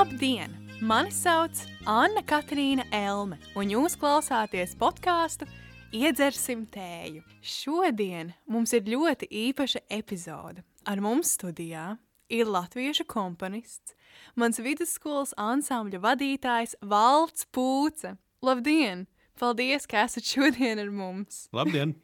[0.00, 0.48] Labdien!
[0.80, 5.44] Mani sauc Anna Katrīna Elme, un jūs klausāties podkāstu
[5.92, 7.20] Iedzersim tēju.
[7.44, 10.64] Šodien mums ir ļoti īpaša epizode.
[10.88, 11.98] Ar mums studijā
[12.32, 13.92] ir latviešu komponists,
[14.40, 18.16] mans vidusskolas ansambļa vadītājs Valts Pūce.
[18.40, 19.04] Labdien!
[19.36, 21.50] Paldies, ka esat šodien ar mums!
[21.52, 21.98] Labdien!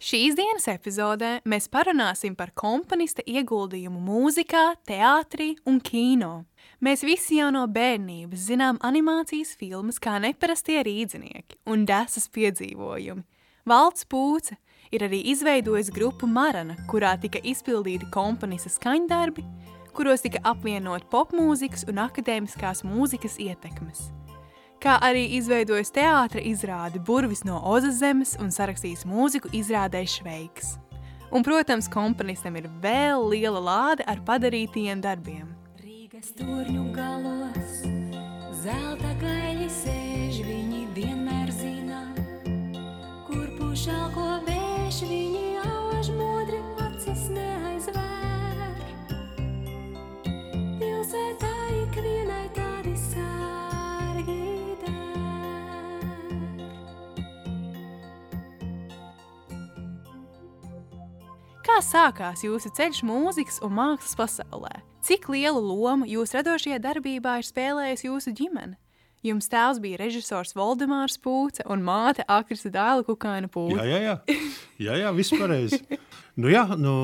[0.00, 6.46] Šīs dienas epizodē mēs parunāsim par komponista ieguldījumu mūzikā, teātrī un kino.
[6.80, 13.26] Mēs visi jau no bērnības zinām animācijas filmas kā neparastie rīznieki un desas piedzīvojumi.
[13.68, 14.56] Valts Pūce
[14.88, 19.44] ir arī izveidojis grupu Marana, kurā tika izpildīti komponista skaņdarbi,
[19.92, 24.08] kuros tika apvienot popmūzikas un akadēmiskās mūzikas ietekmes
[24.80, 30.78] kā arī izveidojis teātra izrādi Burvis no Ozas zemes un sarakstījis mūziku izrādē Šveiks.
[31.30, 35.52] Un, protams, komponistam ir vēl liela lāde ar padarītajiem darbiem.
[35.78, 37.84] Rīgas turņu galos,
[38.64, 42.02] zelta gaļi sēž, viņi vienmēr zina,
[43.28, 46.39] kur pušāko bēž, viņi auž modri
[61.70, 64.72] Kā sākās jūsu ceļš mūzikas un mākslas pasaulē?
[65.06, 68.74] Cik lielu lomu jūs radošajā darbībā ir spēlējusi jūsu ģimene?
[69.22, 73.76] Jums tēvs bija režisors Valdemārs Pūce un māte Akrista Dāla Kukaina Pūce.
[73.78, 74.38] Jā, jā, jā.
[74.82, 75.78] jā, jā viss pareizi.
[76.40, 76.94] Nu, jā, nu,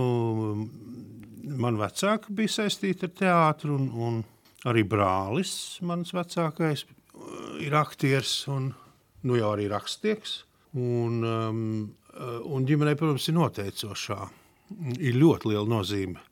[1.60, 4.18] man vecāki bija saistīti ar teātru, un, un
[4.66, 5.52] arī brālis,
[5.86, 6.86] mans vecākais,
[7.62, 8.72] ir aktieris un
[9.22, 10.40] nu, jau arī rakstnieks.
[10.74, 11.62] Un, um,
[12.56, 14.20] un ģimenei, protams, ir noteicošā.
[14.98, 16.22] Ir ļoti liela nozīme,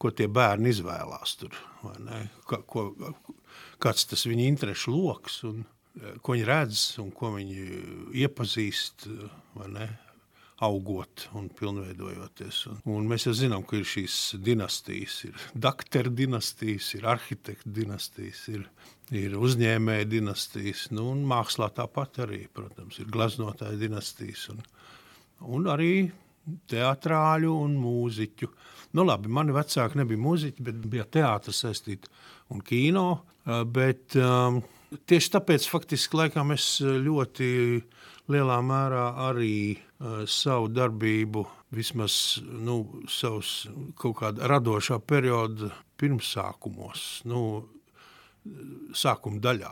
[0.00, 1.56] ko tie bērni izvēlās tur.
[2.48, 2.90] Ka, ko,
[3.80, 7.66] kāds tas viņa interešu lokus, eh, ko viņi redz un ko viņi
[8.20, 9.08] iepazīst,
[10.60, 12.64] augot un pilnveidojoties.
[12.68, 18.42] Un, un mēs jau zinām, ka ir šīs dinastijas, ir doktora dinastijas, ir arhitekta dinastijas,
[18.52, 18.66] ir,
[19.16, 24.50] ir uzņēmēja dinastijas, nu, un mākslā tāpat arī, protams, ir gleznotāja dinastijas.
[24.52, 24.60] Un,
[25.48, 25.94] un arī
[26.70, 28.50] teātrāļu un mūziķu.
[28.98, 32.10] Nu, labi, mani vecāki nebija mūziķi, bet bija teātris saistīti
[32.50, 33.06] un kino.
[33.46, 34.62] eh, Bet, um,
[35.06, 37.50] tieši tāpēc faktiski laikam es ļoti
[38.30, 41.44] lielā mērā arī uh, savu darbību,
[41.74, 43.68] vismaz nu, savus
[43.98, 47.42] kaut kāda radošā perioda pirmsākumos, nu,
[48.96, 49.70] sākuma daļā,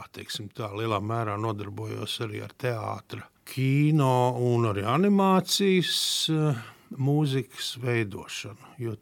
[0.55, 4.15] tā lielā mērā nodarbojos arī ar teātru, kino
[4.45, 6.01] un arī animācijas
[6.33, 6.65] eh,
[6.99, 8.75] mūzikas veidošanu.
[8.83, 8.97] Jo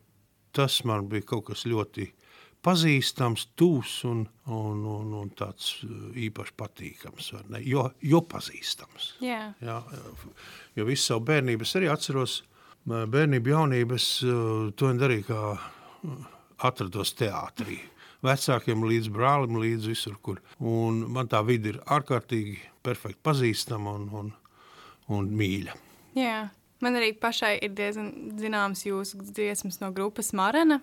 [0.57, 2.09] tas man bija kaut kas ļoti
[2.67, 5.97] pazīstams, tūs un, un, un, un tāds eh,
[6.27, 7.63] īpaši patīkams, ne?
[7.67, 9.13] jo, jo pazīstams.
[9.25, 9.43] Jā.
[9.63, 9.81] Jā,
[10.79, 12.41] jo visu savu bērnību es arī atceros.
[12.87, 14.33] Bērnību, jaunību es eh,
[14.79, 16.25] to darīju, kā eh,
[16.69, 17.79] atrados teātrī.
[18.27, 20.43] Vecākiem līdz brālim, līdz visur, kur.
[20.59, 24.33] Un man tā vide ir ārkārtīgi perfekti pazīstama un, un,
[25.15, 25.77] un mīļa.
[26.19, 26.47] Jā.
[26.85, 30.83] Man arī pašai ir diezgan zināms jūsu dziesmas no grupas Marana.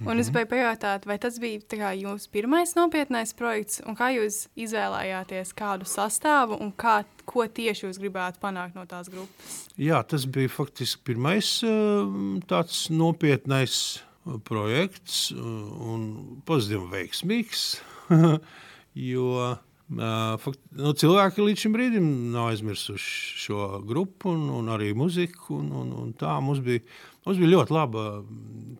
[0.00, 5.52] Un es gribēju pajautāt, vai tas bija jūsu pirmais nopietnais projekts, un kā jūs izvēlējāties
[5.56, 9.58] kādu sastāvu, un kā, ko tieši jūs gribētu panākt no tās grupas?
[9.76, 12.16] Jā, tas bija faktiski pirmais eh,
[12.48, 14.00] tāds nopietnais
[14.46, 16.08] projekts eh, un
[16.48, 17.64] pozitīvi veiksmīgs.
[19.12, 24.92] jo eh, fakt, nu, cilvēki līdz šim brīdim nav aizmirsuši šo grupu un, un arī
[24.96, 25.58] muziku.
[25.58, 26.84] Un, un, un tā mums bija,
[27.26, 28.06] mums bija ļoti laba.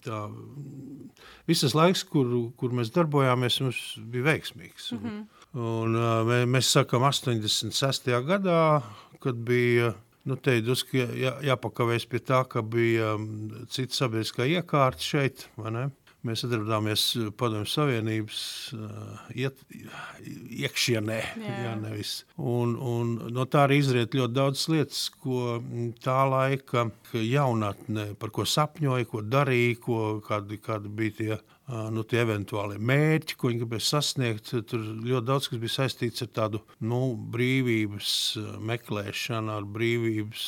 [0.07, 0.23] Tā,
[1.51, 3.83] visas laiks, kur, kur mēs darbojāmies, mums
[4.13, 4.93] bija veiksmīgs.
[4.95, 5.23] Mm -hmm.
[5.53, 8.09] Un, uh, mē- mēs sakām, 86.
[8.25, 8.83] gadā,
[9.21, 9.93] kad bija
[10.29, 13.27] nu, te ir drusku jā, jā, jāpakavēs pie tā, ka bija um,
[13.73, 15.49] cita sabiedriskā iekārta šeit.
[16.23, 17.05] Mēs atrodāmies
[17.35, 18.43] Padomju Savienības
[18.77, 19.59] uh, iet,
[20.23, 21.17] iekšienē.
[21.43, 21.55] Jā.
[21.65, 22.13] Jā, nevis.
[22.39, 25.57] un, un no tā arī izriet ļoti daudz lietas, ko
[26.05, 26.87] tā laika
[27.19, 31.41] jaunatne, par ko sapņoja, ko darīja, ko, kādi, kādi bija tie
[31.73, 34.53] nu, tie eventuālie mērķi, ko viņi gribēja sasniegt.
[34.69, 37.01] Tur ļoti daudz kas bija saistīts ar tādu nu,
[37.35, 38.13] brīvības
[38.71, 40.47] meklēšanu, ar brīvības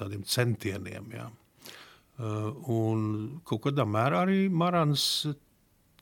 [0.00, 1.08] tādiem centieniem.
[1.14, 1.30] Jā.
[2.70, 3.08] Un
[3.46, 5.06] kaut kādā mērā arī Marānas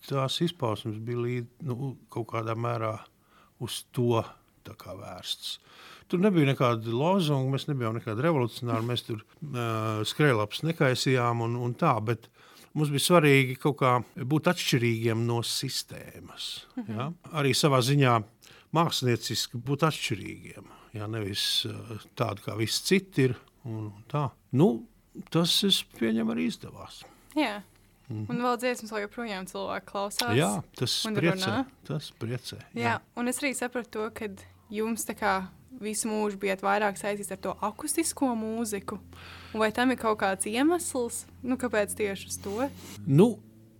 [0.09, 2.97] tās izpausmes bija līdz, nu, kaut kādā mērā
[3.63, 4.23] uz to
[4.63, 5.59] vērsts.
[6.11, 11.75] Tur nebija nekāda lozunga, mēs nebijām nekādi revolucionāri, mēs tur uh, skrējlaps nekaisījām un, un
[11.79, 12.29] tā, bet,
[12.79, 16.67] mums bija svarīgi kaut kā būt atšķirīgiem no sistēmas.
[16.89, 17.11] Ja?
[17.39, 18.19] Arī savā ziņā
[18.77, 20.71] mākslinieciski būt atšķirīgiem.
[20.97, 21.09] Ja?
[21.11, 23.37] Nevis eh, tādi kā visi citi ir.
[23.63, 24.71] Nu,
[25.31, 27.03] tas, es pieņemu, arī izdevās.
[27.39, 27.61] Jā.
[28.13, 30.29] Un vēl dziesmas, vēl joprojām cilvēki klausās.
[30.29, 30.39] Mhm.
[30.41, 31.53] Jā, tas priecē.
[31.89, 32.59] Tas priecē.
[32.77, 34.29] Jā, un es arī sapratu to, ka
[34.73, 35.37] jums tā kā
[35.83, 38.99] visu mūžu bijat vairāk saistīts ar to akustisko mūziku.
[39.53, 42.69] Un Vai tam ir kaut kāds iemesls, nu, kāpēc tieši uz to?
[43.07, 43.29] Nu,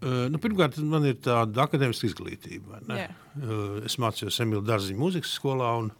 [0.03, 2.83] eh, nu, pirmkārt, man ir tāda akadēmiska izglītība.
[2.89, 3.09] Jā.
[3.09, 5.77] Eh, Es mācījos Emīļa Dārziņa mūzikas skolā.
[5.85, 5.93] un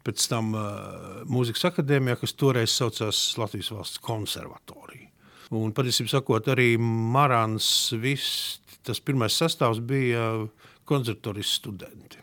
[0.00, 5.10] Pēc tam uh, mūzikas akadēmijā, kas toreiz saucās Latvijas valsts konservatorija.
[5.52, 6.22] Un, patiesībā,
[6.54, 10.46] arī Marāns, viss tas pirmais sastāvs bija
[10.88, 12.20] konservatorijas studenti.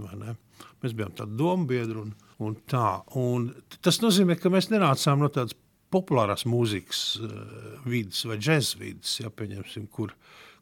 [0.00, 3.00] Mēs bijām tādi domu biedri un, un tā.
[3.20, 3.50] Un
[3.84, 5.56] tas nozīmē, ka mēs nenācām no tādas
[5.90, 7.32] populārās mūzikas uh,
[7.88, 9.32] vidas vai džēzus vidas, ja,
[9.90, 10.14] kur,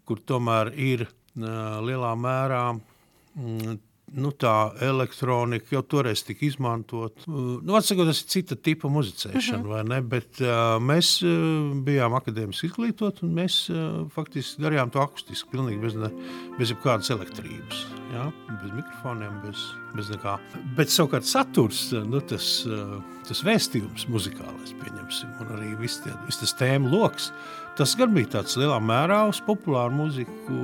[0.08, 3.76] kur tomēr ir uh, lielā mērā mm,
[4.16, 7.24] nu, tā elektronika jau toreiz tika izmantot.
[7.26, 10.02] Uh, Nu, atsakot, tas ir cita tipa muzicēšana, uh -huh.
[10.02, 15.80] bet uh, mēs uh, bijām akadēmiski izglītoti un mēs uh, faktiski darījām to akustiski, pilnīgi
[15.80, 16.10] bez, ne,
[16.58, 17.86] bez jebkādas elektrības.
[18.12, 18.30] Ja?
[18.62, 19.56] Bez mikrofoniem, bez,
[19.94, 20.38] bez nekā.
[20.76, 26.40] Bet savukārt saturs, nu, tas, uh, tas vēstījums muzikālais, pieņemsim, un arī viss tie- viss
[26.40, 27.32] tas tēmu lokus.
[27.78, 30.56] Tas gan bija tāds lielā mērā uz populāru mūziku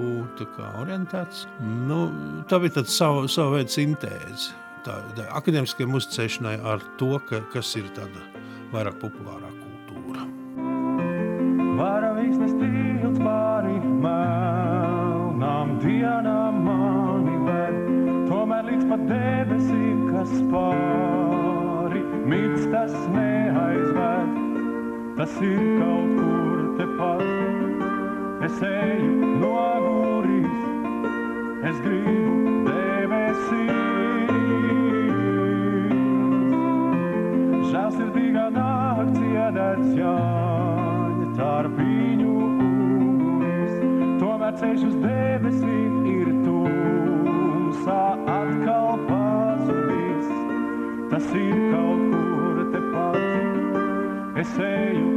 [0.80, 1.44] orientēts.
[1.86, 2.08] Nu,
[2.50, 4.56] tā bija tāda sava, sava veida sintēze.
[4.82, 8.18] Tā, tā akadēmiskajai muzicēšanai ar to, ka, kas ir tāda
[8.72, 10.26] vairāk populārā kultūra.
[11.78, 17.78] Varavīksnes tilts pāri melnām dienām mani ved,
[18.26, 24.40] tomēr līdz pat debesīm, kas pāri mīts tas neaizved.
[25.14, 26.43] Tas ir kaut kur
[26.78, 27.22] tepat,
[28.44, 29.52] es eju no
[29.84, 30.58] gurīs,
[31.70, 33.84] es gribu debesīs.
[37.70, 43.74] Žēlsirdīgā nāk dziedāts Jāņa tarpiņu uguns.
[44.22, 48.02] Tomēr ceļš uz debesīm ir tumsā
[48.38, 50.30] atkal pazudīs.
[51.14, 54.40] Tas ir kaut kur tepat.
[54.44, 55.13] Es eju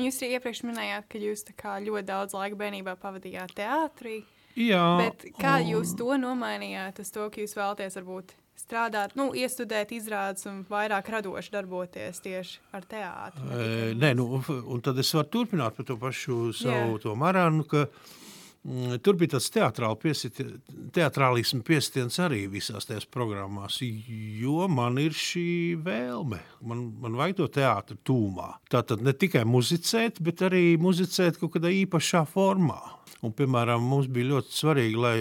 [0.00, 4.22] un jūs arī iepriekš minējāt, ka jūs ļoti daudz laika bērnībā pavadījāt teātrī.
[4.58, 9.92] Jā, Bet kā jūs to nomainījāt uz to, ka jūs vēlaties varbūt strādāt, nu, iestudēt
[9.94, 15.30] izrādes un vairāk radoši darboties tieši ar tikai E, Nē, nu, un tad es varu
[15.36, 17.02] turpināt par to pašu savu Jā.
[17.06, 18.19] to marānu, ka mm,
[19.00, 20.46] tur bija tāds teatrāli piesiti-
[20.92, 26.40] teatrālismu piestiens arī visās tajās programmās, jo man ir šī vēlme.
[26.60, 28.54] Man, man vajag to teātru tūmā.
[28.70, 32.80] Tātad ne tikai muzicēt, bet arī muzicēt kaut kādā īpašā formā.
[33.22, 35.20] Un, piemēram, mums bija ļoti svarīgi, lai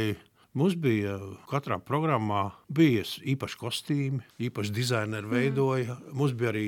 [0.58, 1.14] Mums bija
[1.46, 6.00] katrā programmā bija īpaši kostīmi, īpaši dizaineri veidoja.
[6.10, 6.66] Mums bija arī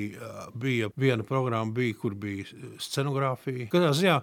[0.54, 2.46] bija viena programma, bija, kur bija
[2.78, 3.66] scenogrāfija.
[3.74, 4.20] Katrā ziņā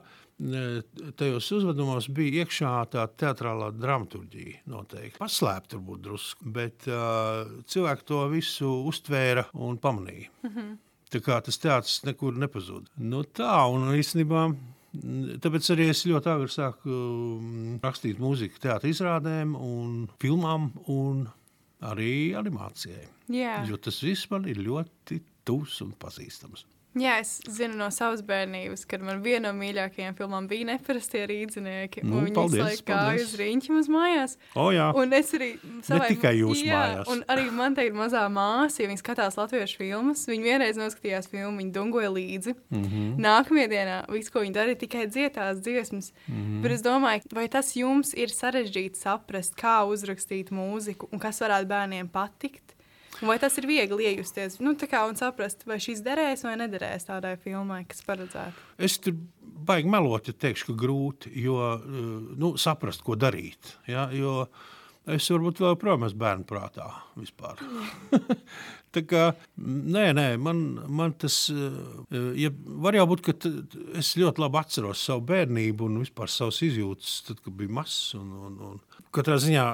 [1.20, 4.62] tajos uzvedumos bija iekšā tā teatrālā dramaturgija.
[4.72, 5.20] Noteikti.
[5.20, 10.32] Paslēpta varbūt drusku, bet uh, cilvēki to visu uztvēra un pamanīja.
[11.10, 12.88] Tā kā tas teātris nekur nepazuda.
[13.02, 19.00] Nu, tā, un īstenībā mm, tāpēc arī es ļoti agri sāku mm, rakstīt mūziku teātris
[19.00, 21.26] izrādēm, un filmām un
[21.90, 23.08] arī animācijai.
[23.34, 26.68] Jā, Jo tas viss man ir ļoti tuvs un pazīstams.
[26.98, 32.02] Jā, es zinu no savas bērnības, kad man viena no mīļākajām filmām bija neparastie rīznieki.
[32.02, 34.34] Nu, viņi visu laiku gāja uz rīņķi mums mājās.
[34.58, 34.88] O, jā.
[34.98, 35.52] Un es arī
[35.86, 37.12] savai, tikai jūsu jā, mājās.
[37.14, 40.26] Un arī man te ir mazā māsa, ja viņa skatās latviešu filmas.
[40.32, 42.56] Viņa vienreiz noskatījās filmu, viņa dungoja līdzi.
[42.74, 42.88] Mm.
[42.88, 43.14] -hmm.
[43.28, 46.10] Nākamajā dienā viss, ko viņa darīja, tikai dziedās dziesmas.
[46.26, 46.42] Mm.
[46.42, 46.62] -hmm.
[46.66, 51.70] Bet es domāju, vai tas jums ir sarežģīti saprast, kā uzrakstīt mūziku un kas varētu
[51.70, 52.79] bērniem patikt?
[53.20, 57.10] Un Vai tas ir viegli iejusties nu, kā, un saprast, vai šis derēs vai nederēs
[57.10, 58.68] tādai filmai, kas paredzēta?
[58.80, 59.18] Es tur
[59.68, 62.02] baigi melot, ja teikšu, ka grūti, jo eh,
[62.40, 63.76] nu, saprast, ko darīt.
[63.90, 64.08] Ja?
[64.16, 64.46] Jo
[65.10, 67.62] es varbūt vēl projām esmu bērnu prātā vispār.
[68.96, 69.24] Tā kā,
[69.60, 72.54] nē, nē, man, man tas eh, ja,
[72.86, 73.54] var jau būt, ka
[74.00, 78.14] es ļoti labi atceros savu bērnību un vispār savas izjūtas, tad, kad biju mazs.
[78.20, 79.08] Un, un, un.
[79.16, 79.66] Katrā ziņā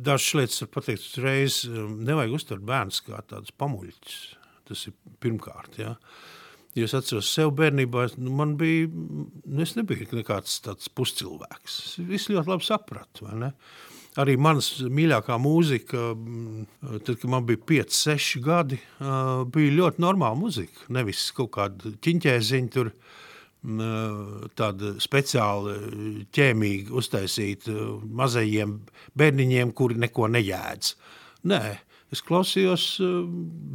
[0.00, 4.18] dažas lietas var pateikt uzreiz, nevajag uztvert bērnus kā tādus pamuļķus.
[4.70, 5.80] Tas ir pirmkārt.
[5.80, 5.96] Ja.
[6.78, 11.78] Jo es atceros sev bērnībā, nu, man bija, nu, es nebiju nekāds tāds puscilvēks.
[11.86, 13.30] Es visu ļoti labi sapratu?
[14.20, 16.10] Arī manas mīļākā mūzika,
[17.06, 18.78] tad, kad man bija 5, 6 gadi,
[19.54, 20.86] bija ļoti normāla mūzika.
[20.94, 23.29] Nevis kaut kāda ķiņķēziņa tur, mm,
[23.60, 27.74] tāda speciāli ķēmīgi uztaisīta
[28.16, 28.78] mazajiem
[29.20, 30.94] bērniņiem, kuri neko nejēdz.
[31.50, 31.60] Nē,
[32.12, 33.10] es klausījos ā,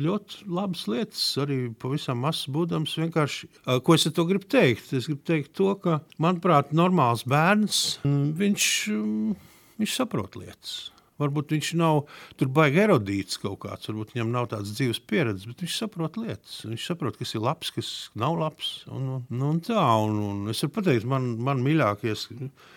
[0.01, 2.97] ļoti labas lietas, arī pavisam mazs būdams.
[2.97, 4.91] Vienkārši, ā, ko es ar to gribu teikt?
[4.93, 9.39] Es gribu teikt to, ka, manuprāt, normāls bērns, mm, viņš, mm,
[9.81, 10.94] viņš saprot lietas.
[11.21, 12.01] Varbūt viņš nav
[12.35, 16.57] tur baigi erudīts kaut kāds, varbūt viņam nav tādas dzīves pieredzes, bet viņš saprot lietas.
[16.67, 18.71] Viņš saprot, kas ir labs, kas nav labs.
[18.91, 22.75] Un, un, nu, un tā, un, un es varu pateikt, man, man mīļākie, uh,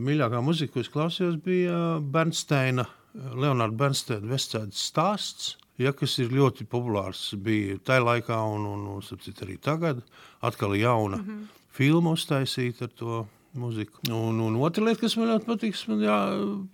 [0.00, 2.88] mīļākā muzika, ko es klausījos, bija Bernsteina,
[3.36, 5.54] Leonarda Bernsteina Vestsēdes stāsts.
[5.76, 10.00] Ja, kas ir ļoti populārs, bija tajā laikā, un, un, un arī tagad.
[10.40, 11.64] Atkal jauna mm -hmm.
[11.76, 13.26] filma uztaisīta ar to
[13.60, 14.02] mūziku.
[14.12, 16.18] Un, un otra lieta, kas man ļoti patīk, man jā,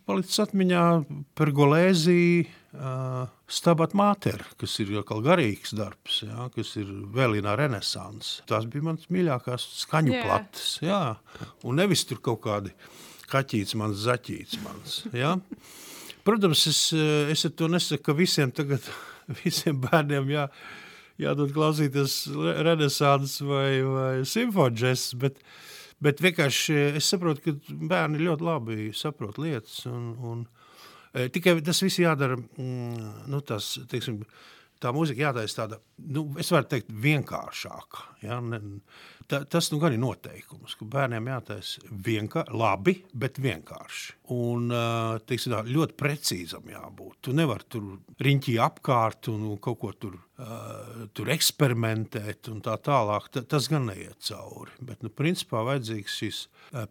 [0.08, 0.82] palicis atmiņā
[1.38, 2.50] Pergolēzija.
[2.72, 8.40] Uh, Stabat Mater, kas ir jau garīgs darbs, jā, kas ir vēlīnā renesanse.
[8.48, 10.22] Tās bija manas mīļākās skaņu Jā.
[10.24, 10.70] plates.
[10.80, 11.02] Jā.
[11.68, 12.72] Un nevis tur kaut kādi
[13.28, 14.62] kaķītis, mans zaķītis.
[14.64, 15.34] Mans, jā.
[16.24, 16.80] Protams, es,
[17.34, 18.88] es to nesaku, ka visiem, tagad,
[19.42, 20.46] visiem bērniem jā,
[21.20, 22.22] jādod klausīties
[22.64, 25.44] renesanses vai, vai simfonijas, bet,
[26.02, 29.82] bet vienkārši eh, es saprotu, ka bērni ļoti labi saprot lietas.
[29.90, 30.44] Un, un,
[31.14, 34.22] eh, tikai tas viss jādara, mm, nu, tas, teiksim,
[34.82, 35.78] tā mūzika jātaisa tāda,
[36.12, 38.06] nu, es varu teikt, vienkāršāka.
[38.24, 38.38] Ja?
[38.44, 38.60] Ne,
[39.30, 44.18] ta, tas nu gan ir noteikums, ka bērniem jātaisa vienkārši, labi, bet vienkārši.
[44.34, 44.72] Un
[45.28, 47.18] teiksim, tā, ļoti precīzam jābūt.
[47.26, 47.88] Tu nevari tur
[48.22, 53.28] riņķī apkārt un kaut ko tur, uh, tur eksperimentēt un tā tālāk.
[53.34, 54.74] Ta, tas gan neiet cauri.
[54.80, 56.42] Bet, nu, principā, vajadzīgs šīs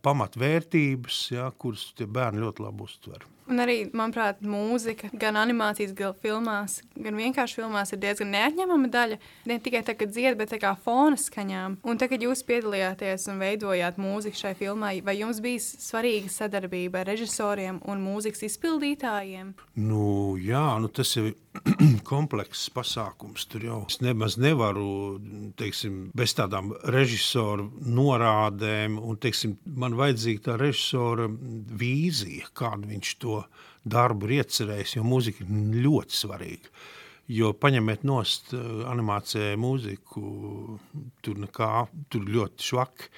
[0.05, 3.25] pamatvērtības, ja, kuras tie bērni ļoti labi uztver.
[3.51, 9.19] Un arī, manuprāt, mūzika, gan animācijas, gan filmās, gan vienkārši filmās ir diezgan neatņemama daļa.
[9.51, 11.81] Ne tikai tā, kad dzied, bet tā kā fona skaņām.
[11.83, 17.01] Un tagad, kad jūs piedalījāties un veidojāt mūziku šai filmai, vai jums bija svarīga sadarbība
[17.01, 19.53] ar režisoriem un mūzikas izpildītājiem?
[19.79, 21.31] Nu, jā, nu tas ir
[22.11, 23.45] komplekss pasākums.
[23.51, 25.19] Tur jau es nemaz nevaru
[25.59, 31.27] teiksim, bez tādām režisoru norādēm, un teiksim, man vajadzīga tā režisora
[31.81, 33.40] vīzija, kādu viņš to
[33.83, 36.73] darbu ir iecerējis, jo mūzika ir ļoti svarīga.
[37.31, 40.23] Jo paņemiet nost eh, animācijai mūziku,
[41.23, 41.71] tur nekā,
[42.11, 43.11] tur ļoti švaki.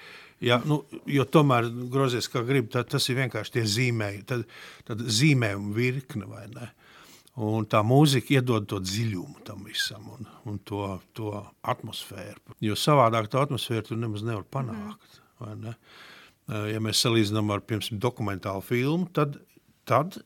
[0.44, 4.44] Ja, nu, jo tomēr grozies, kā grib, tad tas ir vienkārši tie zīmēji, tad,
[4.88, 6.68] tad zīmējuma virkne vai ne.
[7.44, 10.84] Un tā mūzika iedod to dziļumu tam visam un, un to,
[11.18, 11.32] to
[11.66, 12.58] atmosfēru.
[12.62, 15.22] Jo savādāk to atmosfēru tu nemaz nevar panākt.
[15.42, 15.74] vai Ne?
[16.52, 19.40] Eh, Ja mēs salīdzinām ar piemēram, dokumentālu filmu, tad,
[19.90, 20.18] tad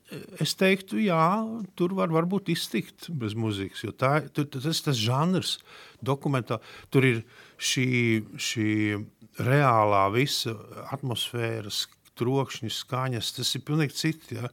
[0.41, 1.27] es teiktu, jā,
[1.77, 3.83] tur var varbūt iztikt bez mūzikas.
[3.87, 5.57] Jo tā, tur, tas ir tas žanrs,
[6.05, 6.75] dokumentāli.
[6.93, 7.21] Tur ir
[7.57, 7.87] šī,
[8.37, 8.71] šī
[9.41, 10.55] reālā visa
[10.93, 11.71] atmosfēra,
[12.17, 14.37] trokšņi, skaņas, tas ir pilnīgi citi.
[14.39, 14.51] Ja?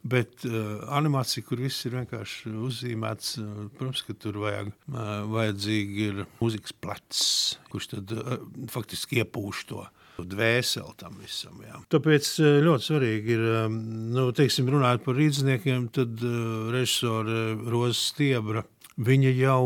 [0.00, 6.06] Bet uh, animācija, kur viss ir vienkārši uzzīmēts, uh, protams, ka tur vajag, uh, vajadzīgi
[6.06, 7.24] ir mūzikas plecs,
[7.68, 8.38] kurš tad uh,
[8.72, 9.84] faktiski iepūš to
[10.28, 11.60] dvēseli tam visam.
[11.66, 11.78] Jā.
[11.92, 13.78] Tāpēc uh, ļoti svarīgi ir, um,
[14.16, 18.64] nu, teiksim, runājot par rīzniekiem, tad uh, režisore Roza Stiebra.
[19.00, 19.62] Viņa jau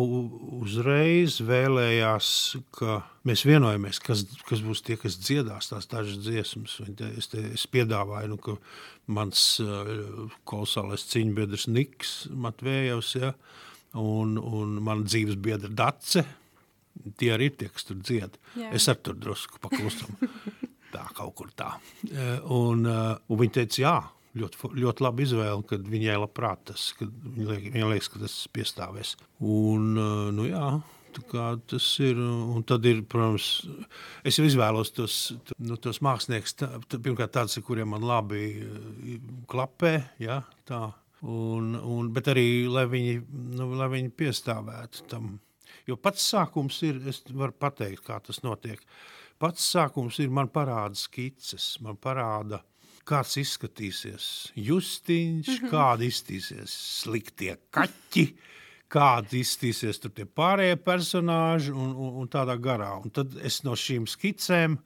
[0.62, 2.28] uzreiz vēlējās,
[2.76, 6.76] ka mēs vienojamies, kas, kas būs tie, kas dziedās tās dažas dziesmas.
[6.94, 8.54] Te- Es, te, es piedāvāju, nu, ka
[9.10, 13.32] mans uh, kolosālais cīņbiedrs Niks Matvējevs ja,
[13.98, 16.22] un, un mana dzīves biedra Dace
[17.18, 18.38] Tie arī ir tie, kas tur dzied.
[18.58, 18.70] Jā.
[18.76, 20.14] Es ar tur drusku paklusam.
[20.94, 21.74] tā kaut kur tā.
[22.10, 23.94] Eh, Un, eh, un viņi teica, jā,
[24.40, 29.14] ļoti, ļoti labi izvēle, kad viņai labprāt tas, kad viņa liekas, ka tas piestāvēs.
[29.40, 30.68] Un, eh, nu jā,
[31.70, 33.68] tas ir, un tad ir, protams,
[34.26, 38.66] es jau izvēlos tos, nu, tos mākslinieks, tā, pirmkārt tāds, ar kuriem man labi
[39.46, 40.92] klapē, jā, tā.
[41.24, 43.14] Un, un, bet arī, lai viņi,
[43.56, 45.38] nu, lai viņi piestāvētu tam.
[45.88, 48.80] Jo pats sākums ir, es varu pateikt, kā tas notiek.
[49.38, 52.62] Pats sākums ir, man parāda skices, man parāda,
[53.04, 54.26] kāds izskatīsies
[54.56, 55.70] Justīns, mm -hmm.
[55.70, 58.26] kāda izskatīsies sliktie kaķi,
[58.88, 62.94] kāda izskatīsies tur tie pārējie personāži un, un, un tādā garā.
[63.02, 64.78] Un tad es no šīm skicēm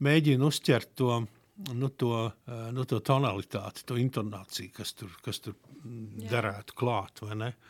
[0.00, 1.26] mēģinu uzķert to,
[1.74, 7.22] nu, to, eh, nu, to tonalitāti, to intonāciju, kas tur, kas tur mm, derētu klāt.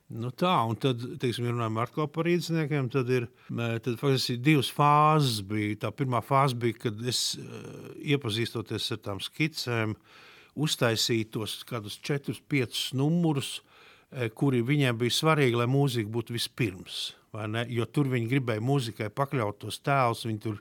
[0.09, 1.49] Nu, tā, un tad, teiksim,
[1.83, 5.41] atkal par rīzniekiem, tad ir mē, tad faktiski divas fāzes.
[5.47, 5.79] Bija.
[5.87, 9.97] Tā pirmā fāze bija, kad es uh, iepazīstoties ar tām skicēm,
[10.61, 13.61] uztaisīju tos kādus četrus, piecus numurus,
[14.11, 17.01] eh, kuri viņiem bija svarīgi, lai mūzika būtu vispirms.
[17.71, 20.25] Jo tur viņi gribēja mūzikai pakļaut tos tēlus.
[20.27, 20.57] Viņi tur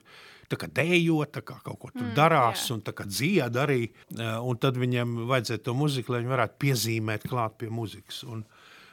[0.50, 2.74] tā kā dejo, tā kā kaut ko tur mm, darās, jā.
[2.76, 3.84] un tā kā dzied arī.
[4.18, 8.24] eh, Un tad viņiem vajadzēja to mūziku, lai viņi varētu piezīmēt klāt pie mūzikas.
[8.30, 8.44] Un,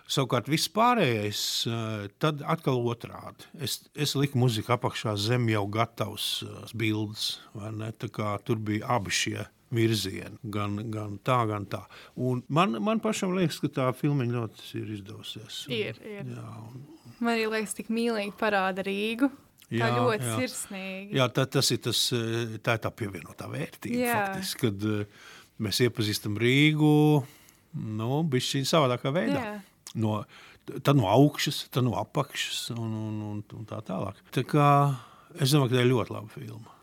[0.07, 3.43] Savukārt, viss pārējais, eh, tad atkal otrādi.
[3.59, 7.41] Es, es liku muziku apakšā zem jau gatavs eh, bildes.
[7.51, 7.89] vai ne?
[7.91, 9.43] Tā kā Tur bija abi šie
[9.75, 11.81] virzieni, gan, gan tā, gan tā.
[12.15, 15.65] Un man, man pašam liekas, ka tā filma ļoti ir izdevusies.
[15.67, 16.23] Ir, ir.
[16.37, 16.85] Jā, un,
[17.19, 19.27] Man arī liekas, tik mīlīgi parāda Rīgu.
[19.67, 20.35] Tā Jā, ļoti jā.
[20.39, 21.17] sirsnīgi.
[21.17, 23.97] Jā, tā, tas ir tas, eh, tā ir tā pievienotā vērtība.
[23.99, 24.13] Jā.
[24.15, 25.25] Faktiski, kad eh,
[25.59, 26.93] mēs iepazīstam Rīgu
[27.75, 29.41] nu, šī savādākā veidā.
[29.43, 29.57] Jā.
[29.99, 30.21] No,
[30.79, 34.23] tad no augšas, tad no apakšas un, un, un, un tā tālāk.
[34.35, 34.69] Tā kā,
[35.35, 36.73] es domāju, ka tā ir ļoti laba filma.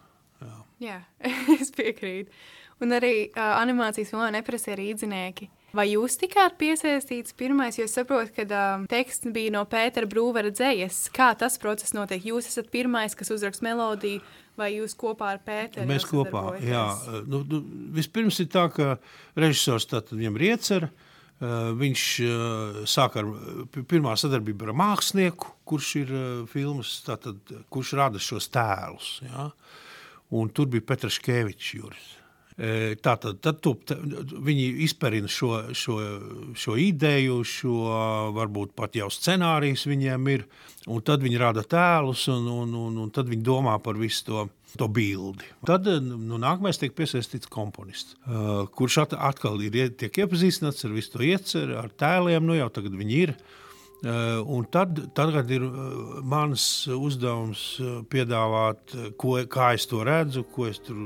[0.83, 1.01] Jā,
[1.61, 2.33] es piekrītu.
[2.83, 5.49] Un arī uh, animācijas filmā neprasīja rīznieki.
[5.75, 10.53] Vai jūs tikāt piesaistīts pirmais, jo es saprotu, ka um, teksts bija no Pētera Brūvera
[10.55, 11.09] dzējas.
[11.15, 12.23] Kā tas process notiek?
[12.31, 14.23] Jūs esat pirmais, kas uzraksta melodiju,
[14.61, 15.89] vai jūs kopā ar Pēteru?
[15.91, 16.85] Mēs kopā, jā.
[17.27, 17.63] Nu, nu,
[17.97, 18.95] vispirms ir tā, ka
[19.35, 20.89] režisors tātad viņam ir iecer.
[21.43, 23.27] Uh, viņš uh, sāk ar
[23.91, 27.41] pirmā sadarbību ar mākslinieku, kurš ir uh, filmas, tātad,
[27.75, 29.17] kurš rada šos tēlus.
[29.27, 29.51] Ja?
[30.39, 31.75] Un tur bija Petrs Kevičs.
[31.75, 32.13] Juris.
[32.55, 35.97] E, Tātad tad tu, ta, viņi izperina šo, šo,
[36.55, 37.79] šo ideju, šo
[38.37, 40.45] varbūt pat jau scenārijus viņiem ir.
[40.87, 44.45] un Tad viņi rada tēlus, un, un, un, un tad viņi domā par visu to,
[44.79, 45.49] to bildi.
[45.67, 50.95] Tad nu, nākamais tiek piesaistīts komponists, uh, kurš at, atkal ir, ie- tiek iepazīstināts ar
[50.95, 52.47] visu to ieceru, ar tēliem.
[52.47, 53.35] Nu jau tagad viņi ir.
[54.05, 56.63] Uh, un tad, tagad ir uh, mans
[56.93, 60.99] uzdevums uh, piedāvāt, ko, kā es to redzu, ko es tur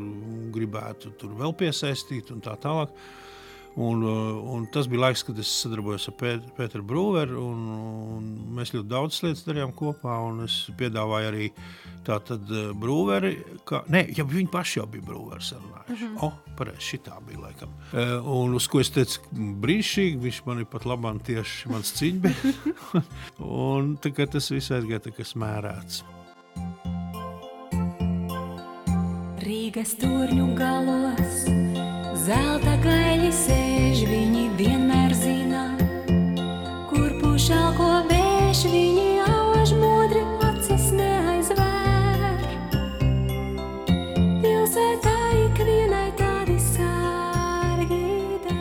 [0.54, 2.90] gribētu tur vēl piesaistīt un tā tālāk.
[3.78, 7.38] Un, uh, un tas bija laiks, kad es sadarbojos ar Pēt- Pēteru Brūveru.
[7.38, 7.60] Un,
[8.18, 8.24] un
[8.56, 10.16] mēs ļoti daudz lietas darījām kopā.
[10.26, 11.50] un Es piedāvāju arī
[12.06, 13.32] tādu brūveri.
[13.68, 15.94] Kā, nē, jau viņi paši jau bija brūveri sarunājuši.
[15.94, 16.24] Mm -hmm.
[16.26, 17.68] O, pareizi, šitā bija laikam.
[17.92, 22.54] Uh, un uz ko es teicu, brīnišķīgi, viņš man ir pat labāk tieši mans ciņš.
[23.38, 26.02] un kā tas viss aizgāja tā kā smērēts.
[29.38, 31.44] Rīgas turņu galos,
[32.26, 33.17] zelta gaļi
[38.72, 42.44] viņi auž modri acis neaizvēr.
[44.42, 48.00] Pilsētā ikvienai tādi sārgi
[48.44, 48.60] der.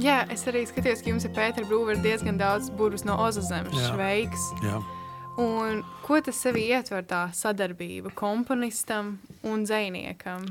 [0.00, 3.76] Jā, es arī skatījos, ka jums ir Pētera Brūvera diezgan daudz burbuļs no Ozazemes.
[3.90, 4.48] Šveiks.
[4.66, 4.80] Jā.
[5.40, 10.50] Un ko tas sevi ietver tā sadarbība komponistam un dzēniekam?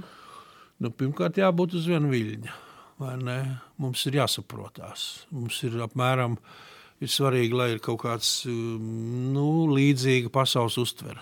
[0.79, 1.89] Nu, pirmkārt, jābūt uz
[2.99, 3.39] vai ne?
[3.79, 5.05] Mums ir jāsaprotās.
[5.31, 6.37] Mums ir apmēram
[6.99, 8.87] ir svarīgi, lai ir kaut kāds um,
[9.35, 11.21] nu, līdzīga pasaules uztvere.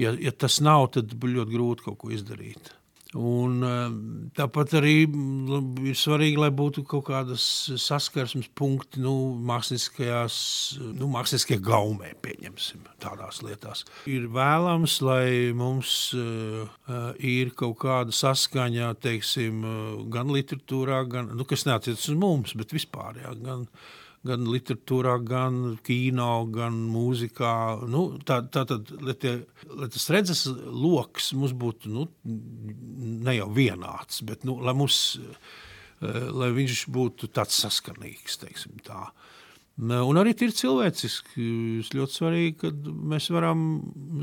[0.00, 2.74] Ja, ja tas nav, tad ļoti grūti kaut ko izdarīt.
[3.18, 3.94] Un, um,
[4.38, 7.42] tāpat arī mm, ir svarīgi, lai būtu kaut kādas
[7.82, 13.82] saskarsmes punkti nu, nu, mākslinieckajā gaumē, pieņemsim, tādās lietās.
[14.06, 21.34] Ir vēlams, lai mums uh, uh, ir kaut kāda saskaņa, teiksim, uh, gan literatūrā, gan,
[21.34, 23.66] nu, kas neatiecas uz mums, bet vispār, jā, gan,
[24.26, 27.54] gan literatūrā, gan kino, gan mūzikā.
[27.90, 29.38] Nu, tā, tā tad, lai, tie,
[29.72, 36.30] lai tas redzes lokus mums būtu nu, ne jau vienāds, bet nu, lai, mums, eh,
[36.36, 38.40] lai viņš būtu tāds saskanīgs.
[38.44, 39.08] teiksim Tā.
[39.80, 41.44] Ne, Un arī ir cilvēciski
[41.96, 42.72] ļoti svarīgi, ka
[43.14, 43.62] mēs varam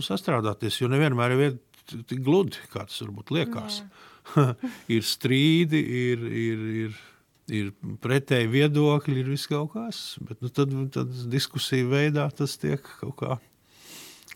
[0.06, 0.78] sastrādāties.
[0.82, 1.58] Jo nevienmēr ir
[1.88, 3.82] tik gludi, kā tas varbūt liekas.
[4.96, 7.00] ir strīdi, ir, ir, ir,
[7.50, 7.72] ir
[8.04, 10.18] pretēji viedokļi, ir viss kaut kas.
[10.22, 13.38] Bet nu, tad, tad diskusiju veidā tas tiek kaut kā,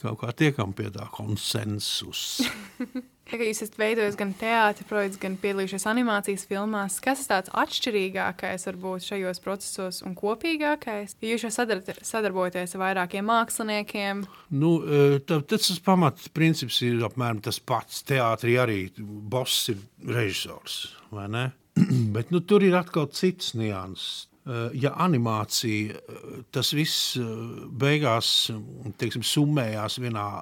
[0.02, 2.41] kaut kā tiekam pie tā konsensus.
[3.32, 7.52] Tā kā jūs esat veidojis gan teātris, projekts, gan piedalījušies animācijas filmās, kas ir tāds
[7.62, 11.13] atšķirīgākais varbūt šajos procesos un kopīgākais?
[11.24, 17.00] Ja jūs sadar sadarbojaties ar vairākiem māksliniekiem, Nu, eh, tā- tas tas pamats princips ir
[17.08, 18.04] apmēram tas pats.
[18.04, 20.89] Teātrī arī boss ir režisors.
[21.12, 21.52] vai ne?
[22.15, 24.27] Bet nu, tur ir atkal cits nianses.
[24.41, 27.25] Eh, Ja animācija, eh, tas viss eh,
[27.69, 28.49] beigās
[28.97, 30.41] teiksim, summējās vienā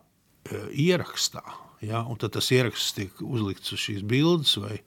[0.72, 1.44] ierakstā,
[1.84, 2.00] ja?
[2.08, 4.80] un tad tas ieraksts tiek uzlikts uz šīs bildes vai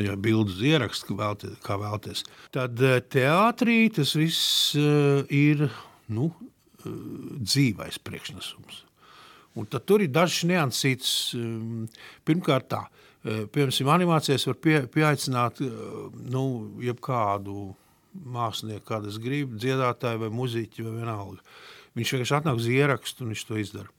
[0.00, 1.14] ja bildes uz ierakstu,
[1.62, 2.24] kā vēlties.
[2.54, 2.80] Tad
[3.12, 5.68] teātrī tas viss ir
[6.08, 6.30] nu,
[6.82, 8.82] dzīvais priekšnesums.
[9.60, 11.12] Un tad tur ir dažs niansīts.
[12.26, 12.84] Pirmkārt, tā,
[13.24, 15.70] piemēram, animācijas var pie, pieaicināt eh,
[16.30, 16.44] nu,
[16.84, 17.72] jebkādu
[18.18, 21.42] mākslinieku, kādu es gribu, dziedātāju vai muzeķi vai vienalga.
[21.98, 23.90] Viņš vienkārši atnāk uz ierakstu un viņš to izdara.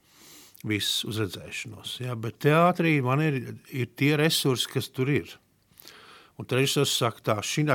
[0.66, 1.94] Viss uz redzēšanos.
[2.04, 2.16] Ja?
[2.20, 3.38] Bet teātrī man ir,
[3.72, 5.30] ir tie resursi, kas tur ir.
[6.40, 7.66] Un viņš saka, tā šī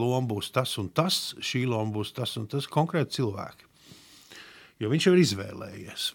[0.00, 3.66] loma būs tas un tas, šī loma būs tas un tas konkrēti cilvēki.
[4.80, 6.06] Jo viņš jau ir izvēlējies.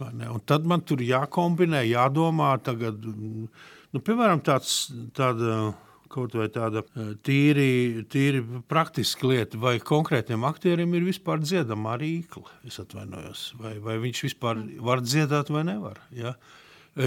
[0.45, 2.51] tad man tur jākombinē, jādomā.
[2.61, 3.47] Tagad, mm,
[3.95, 5.71] nu, piemēram, tāds, tāda,
[6.11, 12.47] kaut vai tāda eh, tīri, tīri praktiska lieta, vai konkrētiem aktieriem ir vispār dziedamā rīkle.
[12.67, 16.01] Es atvainojos, vai, vai viņš vispār var dziedāt vai nevar.
[16.15, 16.35] Ja?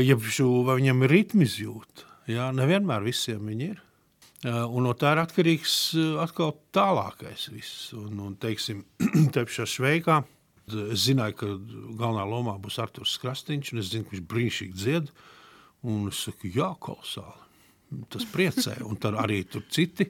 [0.01, 2.07] Ja šo, vai viņam ir ritmi izjūta.
[2.31, 2.49] Ja?
[2.57, 3.83] Nevienmēr visiem viņi ir.
[4.45, 5.75] Eh, Un no tā ir atkarīgs
[6.25, 7.51] atkal tālākais.
[7.53, 7.91] Viss.
[7.97, 8.85] Un, un, teiksim,
[9.35, 10.23] te pašā šveikā
[10.65, 11.47] es zināju, ka
[12.01, 15.11] galvenā lomā būs Arthurs Krastīņš, un es zinu, ka viņš brīnišķīgi dzied.
[15.85, 17.43] Un es saku, jā, kolosāli.
[18.11, 18.79] Tas priecē.
[18.89, 20.07] Un tad arī tur citi,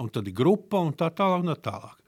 [0.00, 1.44] un tad ir grupa un tā tālāk.
[1.44, 1.98] Un tā tālāk.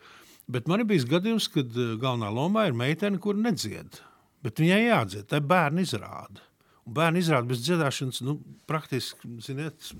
[0.54, 4.00] Bet man ir bijis gadījums, kad eh, galvenā lomā ir meitene, kur nedzied.
[4.44, 6.42] Bet viņai jādzied, tā ir bērnu izrāde.
[6.84, 8.36] Un bērnu izrāde bez dziedāšanas nu,
[8.68, 9.92] praktiski ziniet,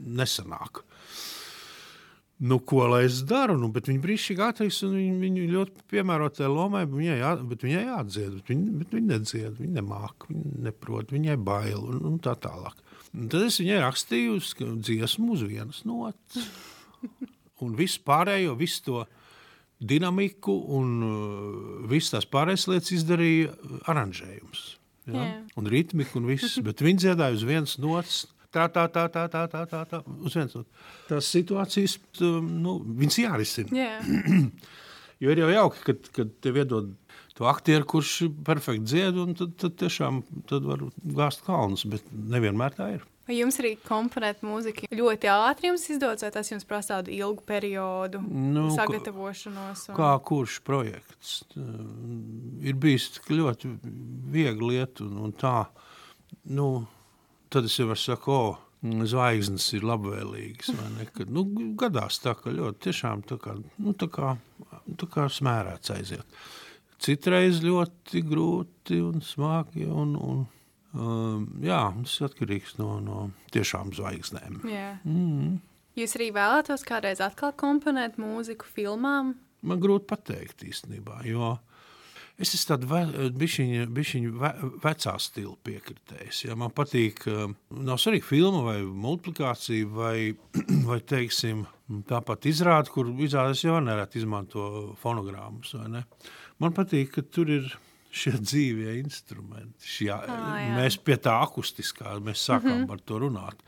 [0.00, 0.80] nesanāk.
[2.40, 3.58] Nu, ko lai es daru?
[3.60, 8.38] Nu, viņa brīnišķīgi atrīs, un viņa, viņa ļoti piemērota lomai, viņai, jā, bet viņai jādzied.
[8.38, 12.80] Bet viņa, bet viņa nedzied, viņa nemāca, viņa neprot, viņai bail un, un tā tālāk.
[13.12, 14.38] Un tad es viņai rakstīju
[14.80, 16.48] dziesmu uz vienas nots.
[17.60, 19.04] Un visu pārējo, visu to
[19.80, 23.52] dinamiku un uh, visas tās pārējās lietas izdarīja
[23.90, 24.62] aranžējums.
[25.10, 25.16] Ja?
[25.20, 25.30] Jā.
[25.60, 26.56] Un ritmika un viss.
[26.64, 28.22] Bet viņi dziedāja uz vienas nots.
[28.50, 30.86] Tā, tā, tā, tā, tā, tā, tā, tā uz vienas nots.
[31.06, 33.76] Tās situācijas, tu, nu, viņas jārisina.
[33.78, 33.98] jā,
[35.20, 36.92] Jo ir jau jauki, kad, kad tev iedod
[37.36, 40.86] to aktieru, kurš perfekti dzied, un tad, tad tiešām tad var
[41.16, 43.04] gāzt kalnus, bet nevienmēr tā ir.
[43.28, 47.44] vai jums arī komponēt mūziku ļoti ātri jums izdodas, vai tas jums prasa tādu ilgu
[47.46, 49.84] periodu Nu, sagatavošanos?
[49.92, 49.98] Un...
[50.00, 51.66] Kā kurš projekts Tā,
[52.64, 53.70] ir bijis ļoti
[54.32, 55.68] viegli lieta un, un tā.
[56.48, 56.88] Nu,
[57.50, 60.72] tad es jau sakot, o, zvaigznes ir labvēlīgas.
[61.14, 61.44] Kad, nu,
[61.78, 64.34] gadās tā, ka ļoti tiešām tā kā, nu, tā kā,
[64.96, 66.40] tā kā smērēts aiziet.
[67.00, 69.86] Citreiz ļoti grūti un smagi.
[69.88, 70.42] Un, un,
[70.92, 74.60] um, jā, tas ir atkarīgs no, no tiešām zvaigznēm.
[74.68, 74.90] Jā.
[75.08, 75.58] Mm.
[75.98, 79.34] Jūs arī vēlētos kādreiz atkal komponēt mūziku filmām?
[79.60, 81.56] Man grūti pateikt īstenībā, jo
[82.40, 84.50] es esmu tāds bišķiņa, bišķiņa ve,
[84.84, 86.44] vecā stila piekritējs.
[86.46, 86.56] Ja?
[86.58, 87.44] Man patīk, eh,
[87.76, 90.14] nav svarīgi filma vai multiplikācija vai,
[90.90, 91.66] vai teiksim,
[92.08, 95.74] tāpat izrāda, kur izrādās jau nereti izmanto fonogrammas.
[95.90, 96.04] ne?
[96.60, 97.70] Man patīk, ka tur ir
[98.10, 99.86] šie dzīvie instrumenti.
[99.86, 100.74] Šie, Ā, jā.
[100.78, 103.60] mēs pie tā akustiskā, mēs sākām par to runāt.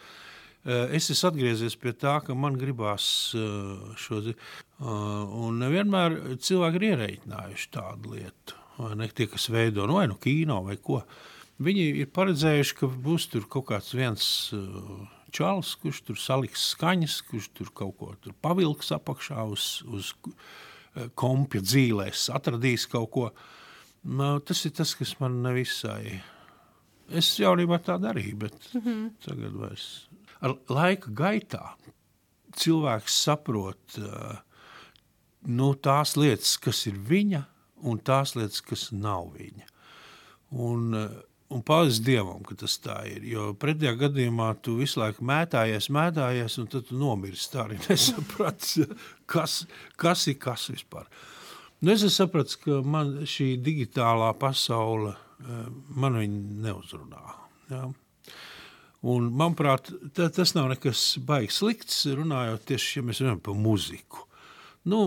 [0.64, 3.04] Eh, Es esmu atgriezies pie tā, ka man gribās
[3.34, 4.34] eh, šo eh,
[4.82, 8.61] un nevienmēr cilvēki ir ierēķinājuši tādu lietu.
[8.86, 11.02] Vai Ne, tie, kas veido no, vai nu kino vai ko.
[11.62, 14.92] Viņi ir paredzējuši, ka būs tur kaut kāds viens eh,
[15.34, 21.08] čalis, kurš tur saliks skaņas, kurš tur kaut ko tur pavilks apakšā uz, uz eh,
[21.14, 23.30] kompja dzīvēs, atradīs kaut ko.
[24.02, 26.18] Nu, tas ir tas, kas man nevisai.
[27.12, 29.10] Es jaunībā tā darīju, bet mm -hmm.
[29.26, 30.08] tagad vairs.
[30.40, 31.76] Ar laika gaitā
[32.56, 34.40] cilvēks saprot uh,
[35.48, 37.42] nu, tās lietas, kas ir viņa,
[37.82, 39.68] un tās lietas, kas nav viņa.
[40.62, 40.92] Un,
[41.52, 43.24] un paldies Dievam, ka tas tā ir.
[43.28, 47.52] Jo pretējā gadījumā tu visu laiku mētājies, mētājies, un tad tu nomirsti.
[47.54, 48.86] Tā arī nesaprati,
[49.30, 49.62] kas,
[50.00, 51.08] kas ir kas vispār.
[51.82, 55.66] Nu, es esmu sapratis, ka man šī digitālā pasaule eh,
[55.98, 56.20] man
[56.62, 57.24] neuzrunā.
[57.72, 57.88] Jā.
[59.02, 64.28] Un, manuprāt, tā, tas nav nekas baigs slikts, runājot tieši ja mēs runājam par muziku.
[64.86, 65.00] Nu,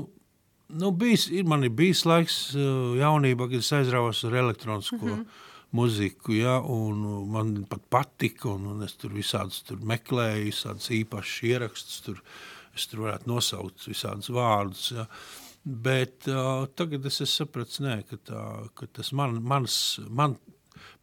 [0.67, 5.13] nu, bijis, ir, man ir bijis laiks eh, jaunībā, kad es aizrāvos ar elektronisko mm
[5.13, 5.25] -hmm.
[5.71, 11.43] muziku, ja, un man pat patika, un, un es tur visādus tur meklēju, visādus īpašus
[11.43, 12.21] ierakstus, tur,
[12.75, 15.07] es tur varētu nosaukt visādus vārdus, ja.
[15.65, 18.41] Bet uh, tagad es esmu sapratis, nē, ka, tā,
[18.75, 20.37] ka tas man, mans, man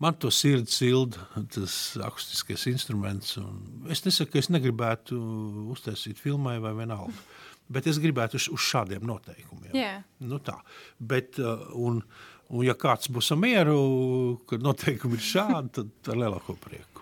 [0.03, 3.37] Man to sirdi silda tas akustiskais instruments.
[3.93, 5.19] Es nesaku, ka es negribētu
[5.75, 7.15] uztaisīt filmai vai vienalga.
[7.73, 9.75] Bet es gribētu uz, uz šādiem noteikumiem.
[9.77, 9.97] Jā.
[10.27, 10.59] Nu tā.
[10.99, 12.03] Bet, uh, un,
[12.51, 16.93] un ja kāds būs mieru, ka noteikumi ir šādi, tad ar lielāko prieku.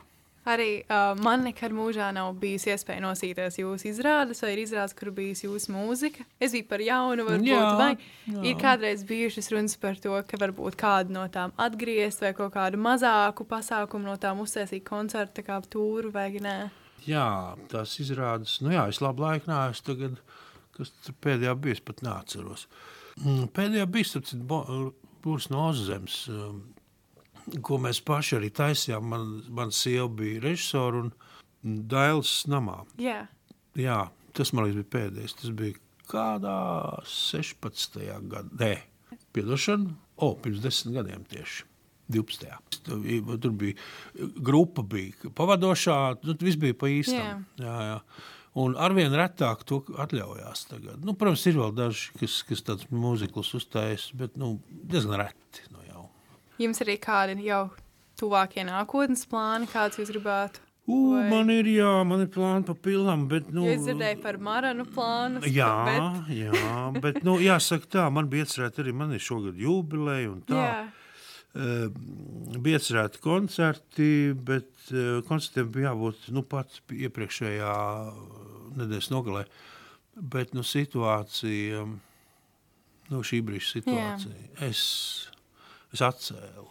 [0.49, 5.11] Arī uh, man nekad mūžā nav bijusi iespēja nosīties jūsu izrādes, vai ir izrādes, kur
[5.12, 6.25] bijusi jūsu mūzika.
[6.40, 8.40] Es biju par jaunu, varbūt, Jā, vai jā.
[8.49, 12.81] ir kādreiz bijušas runas par to, ka varbūt kādu no tām atgriezt, vai kaut kādu
[12.81, 16.57] mazāku pasākumu no tām uztaisīt koncertu, kā tūru vai nē.
[17.05, 20.18] Jā, tās izrādes, nu jā, es labu laiku neesmu tagad,
[20.81, 22.66] kas tur pēdējā bija, pat neatceros.
[23.21, 24.23] Mm, Pēdējā bija,
[25.21, 26.62] Būrs no Ozzemes, um,
[27.66, 29.11] ko mēs paši arī taisījām.
[29.12, 31.11] Man, man sieva bija režisora un
[31.93, 32.79] Dailes namā.
[32.97, 33.27] Jā,
[33.79, 35.37] Jā, tas man liekas bija pēdējais.
[35.38, 35.77] Tas bija
[36.11, 36.55] kādā
[37.07, 38.01] 16.
[38.31, 38.73] gadā.
[39.35, 41.66] Piedošana, o, pirms desmit gadiem tieši.
[42.11, 42.51] 12.
[42.83, 43.77] Tur- bija
[44.43, 47.45] grupa, bija pavadošā, nu, viss bija pa īstam.
[47.61, 47.66] Jā.
[47.66, 48.01] Jā, jā.
[48.58, 50.64] Un arvien retāk to atļaujās.
[50.72, 51.04] Tagad.
[51.06, 54.56] Nu, protams, ir vēl daži, kas, kas tādus mūziklus uzstājas, bet nu,
[54.90, 55.62] diezgan reti.
[55.70, 56.08] Nu, jau.
[56.58, 57.68] jums arī kādi jau
[58.18, 60.58] tuvākie nākotnes plāni, kāds jūs gribētu?
[60.90, 64.38] U, Vai- man ir, jā, man ir plāni pa pilām, bet, Nu, es dzirdēju par
[64.42, 65.44] maranu plānu.
[65.46, 70.32] Jā, bet, jā, bet nu, jāsaka tā, man bija iecerēta arī, man ir šogad jubileja
[70.32, 70.56] un tā.
[70.58, 70.88] jā.
[71.50, 71.88] Uh,
[72.62, 77.72] bija iecerēti koncerti, bet uh, koncertiem bija jābūt nu, pat iepriekšējā
[78.78, 79.42] nedēļas nogalē.
[80.14, 81.82] Bet nu, situācija,
[83.10, 84.84] nu, šī brīža situācija, es,
[85.90, 86.68] es atcēlu.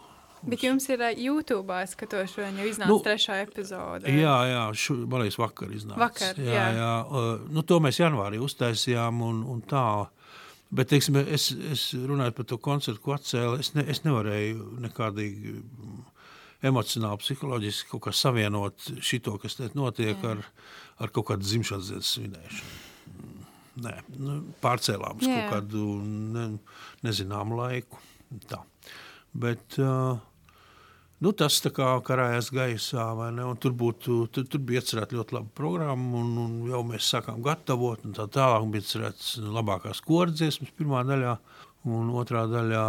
[0.47, 4.07] Bet jums ir ā, YouTube, šodien jau iznāca Nu, trešā epizode.
[4.15, 5.99] Jā, jā šu, man liekas, vakar iznāca.
[6.05, 6.69] Vakar, jā, jā.
[6.77, 6.93] jā.
[7.03, 9.89] Uh, nu, to mēs janvārī uztaisījām un, un tā.
[10.69, 13.57] Bet, teiksim, es, es runāju par to koncertu, ko atcēlu.
[13.61, 16.03] Es, ne, es nevarēju nekādīgi mm,
[16.69, 20.43] emocionāli, psiholoģiski kaut kā savienot šito, kas te notiek ar,
[21.01, 22.79] ar kaut kādu dzimšanas dienas svinēšanu.
[23.15, 23.35] Mm,
[23.79, 25.39] Nē, nu, pārcēlām uz Jā.
[25.39, 26.47] kaut kādu ne,
[27.05, 28.01] nezināmu laiku.
[28.49, 28.61] Tā.
[29.33, 30.19] Bet, uh,
[31.19, 33.43] Nu, tas tā kā karājas gaisā, vai ne?
[33.43, 37.41] Un tur, būtu, tur, tur bija iecerēta ļoti laba programma, un, un jau mēs sākām
[37.43, 38.05] gatavot.
[38.15, 41.33] Tā tālāk bija iecerēts labākās kordziesmas pirmā daļā,
[41.91, 42.85] un otrā daļā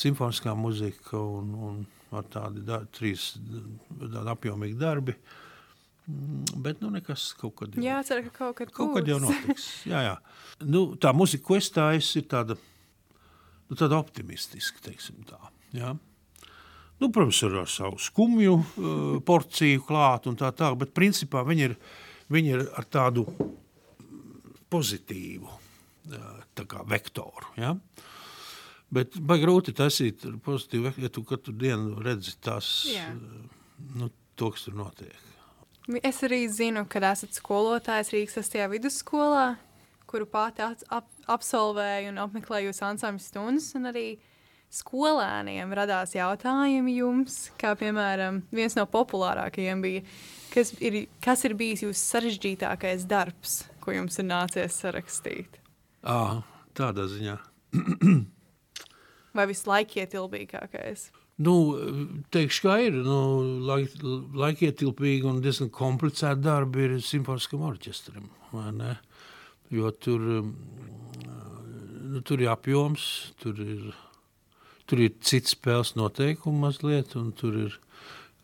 [0.00, 1.82] simfoniskā muzika, un, un
[2.16, 5.14] ar tādi da, trīs tādi apjomīgi darbi.
[6.64, 9.28] Bet nu, nekas kaut kad jau- Jā, ceru, ka kaut kad Kaut kad jau būs.
[9.28, 9.66] notiks.
[9.92, 10.16] Jā, jā.
[10.64, 12.56] Nu, tā mūzika, ko es tāju, ir tāda,
[13.68, 14.80] nu, tāda optimistiska.
[14.88, 15.38] teiksim Tā,
[15.76, 15.92] jā.
[17.02, 21.66] Nu, protams, ar, ar savu skumju uh, porciju klāt un tā tālāk, bet principā viņi
[21.68, 21.76] ir,
[22.32, 23.26] viņi ir ar tādu
[24.72, 27.52] pozitīvu uh, tā kā vektoru.
[27.60, 27.74] Ja?
[28.92, 33.12] Bet baigi grūti taisīt pozitīvu vektoru, ja tu katru dienu redzi tās, uh,
[33.98, 35.28] nu, to, kas tur notiek.
[36.06, 38.60] Es arī zinu, ka esat skolotājs Rīgas 6.
[38.70, 39.56] vidusskolā,
[40.06, 43.72] kuru pati ap, absolvēju un apmeklēju ansambļu stundas.
[43.74, 44.06] un Arī
[44.72, 50.04] skolēniem radās jautājumi jums, kā piemēram, viens no populārākajiem bija,
[50.54, 55.60] kas ir, kas ir bijis jūsu sarežģītākais darbs, ko jums ir nācies sarakstīt?
[56.02, 56.42] À,
[56.78, 57.36] tādā ziņā.
[59.36, 61.10] Vai vislaikietilpīgākais?
[61.42, 61.54] Nu,
[62.34, 62.98] teikšu, kā ir.
[63.06, 63.18] Nu,
[63.66, 63.94] laik,
[64.36, 68.28] laikietilpīgi un diezgan komplicēti darbi ir simfoniskam orķestram.
[69.72, 70.50] Jo tur, um,
[72.12, 73.06] nu, tur ir apjoms,
[73.40, 73.86] tur ir,
[74.92, 77.80] tur ir cits spēles noteikumi mazliet, un tur ir.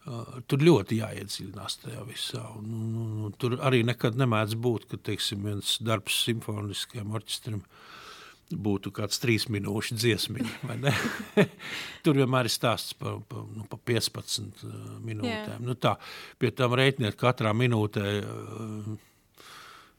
[0.09, 2.41] Uh, tur ļoti jāiedziļinās tajā visā.
[2.57, 7.61] Un, un, un, un tur arī nekad nemēdz būt, ka teiksim, viens darbs simfoniskajam orķestram
[8.49, 9.99] būtu kāds trīs minūšu
[10.81, 10.95] ne?
[12.07, 15.59] Tur vienmēr ir stāsts par, par, nu, par 15 uh, minūtēm.
[15.59, 15.61] Jā.
[15.61, 15.99] Nu, tā,
[16.41, 18.07] pie tam rēķiniet, katrā minūtē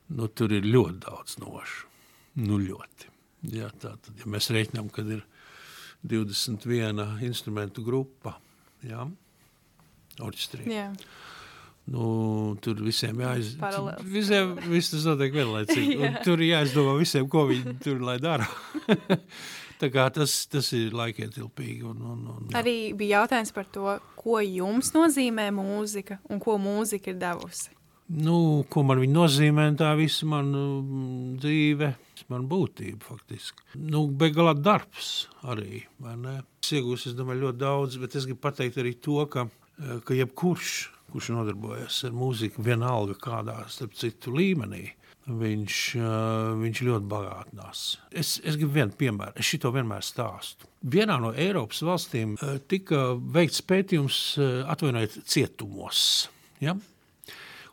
[0.10, 1.86] nu, tur ir ļoti daudz nošu.
[2.42, 3.10] Nu, ļoti.
[3.54, 5.22] Jā, tā, tad, ja mēs rēķinām, kad ir
[6.08, 8.38] 21 instrumentu grupa,
[8.86, 9.08] jā,
[10.24, 10.68] orķestrī.
[10.72, 10.92] Jā,
[11.90, 13.56] Nu, tur visiem jāiz...
[13.58, 14.04] Paralēli.
[14.14, 15.96] Visiem viss tas notiek vienlaicīgi.
[16.04, 16.12] Jā.
[16.26, 18.46] tur jāizdomā visiem, ko viņi tur lai dara.
[19.80, 21.86] Tas, tas ir laikietilpīgi.
[21.88, 22.58] Un, un, un, jā.
[22.60, 27.72] Arī bija jautājums par to, ko jums nozīmē mūzika un ko mūzika ir devusi.
[28.12, 31.94] Nu, ko man viņa nozīmē, tā visa mana mm, dzīve,
[32.30, 33.66] mana būtība faktiski.
[33.80, 35.10] Nu, Beigās darbs
[35.48, 35.84] arī.
[36.04, 39.48] Es iegūstu, es domāju, ļoti daudz, bet es gribu pateikt arī to, ka,
[39.80, 40.78] eh, ka jebkurš,
[41.14, 44.92] kurš nodarbojas ar mūziku, vienalga kādā starp citu līmenī,
[45.28, 47.86] viņš, eh, viņš ļoti bagātinās.
[48.12, 50.68] Es, es gribu vienu piemēru, es šito vienmēr stāstu.
[50.86, 54.20] Vienā no Eiropas valstīm eh, tika veikts pētījums,
[54.68, 56.30] atvainojiet, cietumos.
[56.60, 56.76] Ja?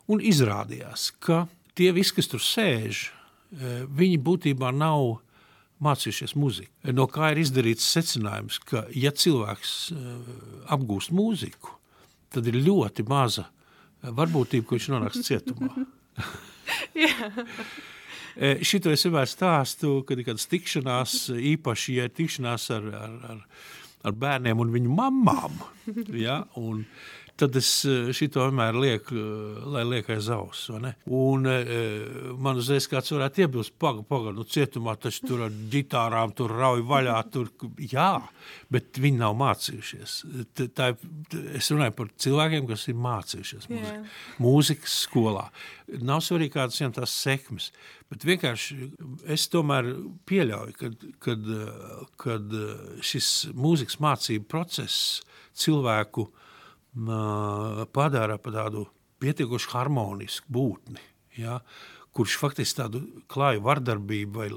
[0.07, 3.09] Un izrādījās, ka tie visi, kas tur sēž,
[3.51, 5.17] viņi būtībā nav
[5.83, 6.71] mācījušies muziku.
[6.95, 10.31] No kā ir izdarīts secinājums, ka, ja cilvēks eh,
[10.73, 11.75] apgūst mūziku,
[12.33, 15.73] tad ir ļoti maza eh, varbūtība, ka viņš nonāks cietumā.
[18.37, 23.15] Eh, Šito es vienmēr stāstu, kad ir kādas tikšanās, īpaši, ja ir tikšanās ar, ar,
[23.31, 23.39] ar,
[24.05, 25.55] ar bērniem un viņu mamām.
[26.13, 26.35] Ja?
[26.61, 26.83] Un
[27.37, 30.67] tad es eh, šito vienmēr lieku, eh, lai liek aiz auss.
[30.73, 31.69] Un eh,
[32.41, 36.81] man uzreiz kāds varētu iebilst, paga, paga, nu cietumā taču tur ar ģitārām tur rauj
[36.89, 38.09] vaļā, tur, jā,
[38.73, 40.15] bet viņi nav mācījušies.
[40.77, 44.15] Tā, ir- es runāju par cilvēkiem, kas ir mācījušies mūziku.
[44.43, 45.45] mūzikas skolā.
[46.01, 47.69] Nav svarīgi, kādas viņam tās sekmes,
[48.11, 48.89] bet vienkārši
[49.29, 49.93] es tomēr
[50.27, 51.47] pieļauju, kad, kad,
[52.17, 52.57] kad
[53.05, 55.21] šis mūzikas mācību process
[55.57, 56.43] cilvēku mā,
[57.93, 58.87] padara par tādu
[59.21, 61.01] pietiekoši harmonisku būtni,
[61.37, 61.59] ja,
[62.17, 64.49] kurš faktiski tādu klāju vardarbību vai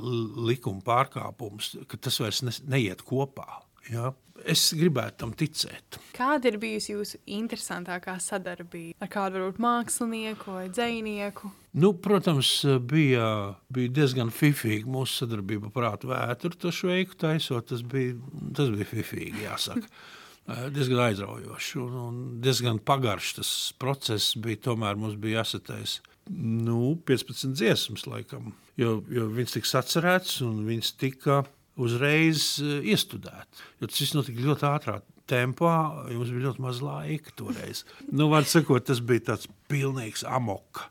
[0.50, 3.62] likuma pārkāpumus, ka tas vairs ne, neiet kopā.
[3.90, 4.12] Ja.
[4.48, 5.98] Es gribētu tam ticēt.
[6.16, 11.50] Kāda ir bijusi jūsu interesantākā sadarbība ar kādu varbūt mākslinieku vai dzinieku?
[11.76, 12.54] Nu, protams,
[12.88, 13.26] bija,
[13.72, 16.54] bija diezgan fifīgi mūsu sadarbība ar prātu vētru.
[16.64, 18.16] To šveiku taisot, tas bija,
[18.56, 19.84] tas bija fifīgi, jāsaka.
[20.48, 24.62] Eh, diezgan aizraujoši un, un diezgan pagaršs tas process bija.
[24.70, 30.92] Tomēr mums bija jāsataisa nu, 15 dziesmas, laikam, jo, jo viņas tika sacerētas un viņas
[31.00, 31.42] tika
[31.80, 33.64] uzreiz eh, iestudētas.
[33.80, 35.00] Jo Tas viss notika ļoti ātrā
[35.30, 35.76] tempā,
[36.10, 37.84] jo mums bija ļoti maz laika toreiz.
[38.16, 40.88] Nu, var sakot, tas bija tāds pilnīgs amoka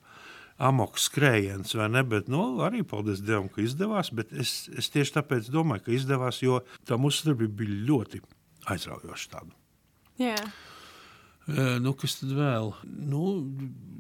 [0.60, 2.02] amoks skrējiens, vai ne?
[2.04, 4.12] Bet, nu, arī paldies Dievam, ka izdevās.
[4.36, 8.20] Es, es tieši tāpēc domāju, ka izdevās, jo tā mūsu sadarbība bija ļoti
[8.76, 9.32] aizraujoša.
[9.36, 9.56] Tāda.
[10.20, 10.36] Jā,
[11.50, 12.68] E, Nu, kas tad vēl?
[13.10, 13.22] Nu,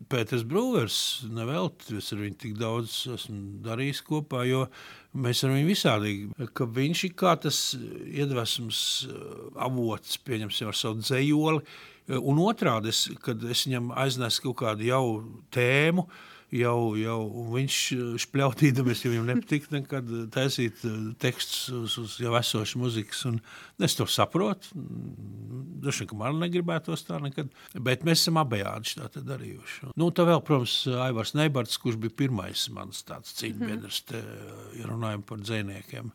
[0.10, 0.98] Pēters Brūvers,
[1.34, 4.68] nevelti, es ar viņu tik daudz esmu darījis kopā, jo
[5.18, 7.60] mēs ar viņu visādīgi, ka viņš ir kā tas
[8.06, 9.16] iedvesmas e,
[9.66, 11.66] avots, pieņemsim ar savu dzējoli,
[12.10, 15.04] E, un otrādi, es, kad es viņam aiznesu kaut kādu jau
[15.54, 16.08] tēmu,
[16.56, 17.20] jau, jau
[17.54, 17.78] viņš
[18.24, 23.40] spļautīdamies, jo viņam nepatīk nekad taisīt eh, tekstus uz, uz jau esošu muzikas, un
[23.86, 29.24] es to saprotu, droši vien, ka man negribētos tā nekad, bet mēs esam abejādi tā
[29.24, 29.94] darījuši.
[30.00, 34.04] Nu, tā vēl, protams, Aivars Neibarts, kurš bija pirmais mans tāds cīņbiedrs,
[34.80, 36.14] ja runājam par dzēniekiem.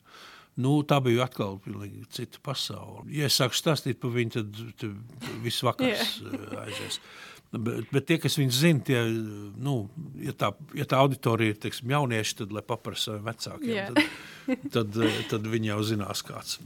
[0.62, 3.02] Nu, tā bija atkal pilnīgi cita pasaule.
[3.10, 6.60] Ja es sāku stāstīt par viņu, tad, tad viss vakars yeah.
[6.62, 7.00] aizies.
[7.54, 9.00] Bet, bet tie, kas viņu zina, tie,
[9.60, 9.74] nu,
[10.22, 13.74] ja, tā, ja tā auditorija ir teiksim, jaunieši, tad lai paprasa vecākiem.
[13.74, 13.86] Jā.
[13.94, 14.98] Tad, tad,
[15.30, 16.58] tad viņi jau zinās, kāds,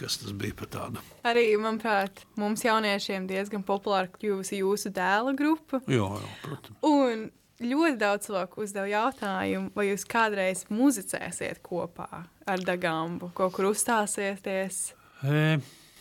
[0.00, 1.04] kas tas bija par tādu.
[1.28, 5.80] arī, manuprāt, mums jauniešiem diezgan populāra kļuvusi jūsu dēla grupa.
[5.86, 6.82] Jā, jā, protams.
[6.88, 7.28] Un
[7.62, 14.90] ļoti daudz cilvēku uzdeva jautājumu, vai jūs kādreiz muzicēsiet kopā ar Dagambu, kaut kur uzstāsieties,
[15.22, 15.58] E,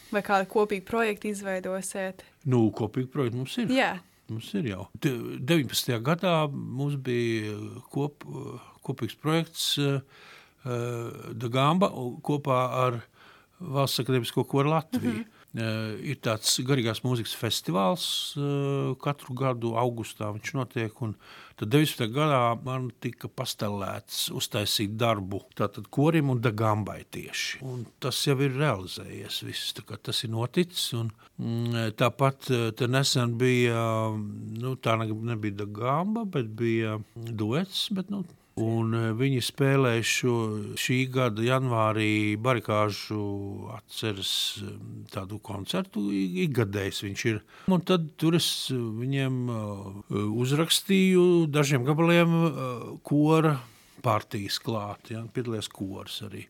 [0.10, 2.24] vai kādu kopīgu projektu izveidosiet.
[2.50, 3.70] nu, kopīgi projekti mums ir.
[3.70, 3.92] Jā,
[4.32, 4.86] Mums ir jau.
[5.04, 5.98] De- 19.
[6.08, 7.56] gadā mums bija
[7.92, 8.24] kop,
[8.86, 10.00] kopīgs projekts uh,
[11.36, 11.90] Dagamba
[12.24, 13.02] kopā ar
[13.62, 15.12] Valsts akadēmisko koru Latviju.
[15.12, 15.41] Mm -hmm.
[15.52, 18.04] Uh, ir tāds garīgās mūzikas festivāls
[18.40, 21.02] uh, katru gadu augustā viņš notiek.
[21.60, 22.08] Tad 19.
[22.10, 27.60] gadā man tika pastelēts uztaisīt darbu tātad korim un dagambai tieši.
[27.68, 30.88] Un tas jau ir realizējies viss, tas ir noticis.
[30.98, 33.84] Un, mm, tāpat eh, te nesen bija,
[34.64, 38.24] nu tā ne- nebija dagamba, bet bija duets, bet nu,
[38.60, 40.36] Un eh, viņi spēlēja šo
[40.80, 44.74] šī gada janvārī barikāžu atceres eh,
[45.14, 46.10] tādu koncertu.
[46.12, 47.40] Ikgadējs viņš ir.
[47.72, 49.40] Un tad tur es eh, viņiem
[50.12, 52.36] uzrakstīju dažiem gabaliem
[53.08, 53.56] kora
[54.04, 55.14] partijas klāt.
[55.16, 56.44] Ja, piedalījās kors arī.